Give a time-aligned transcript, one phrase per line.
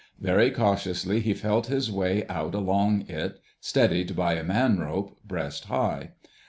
[0.19, 5.65] Very cautiously he felt his way out along it steadied by a man rope, breast
[5.65, 6.13] high.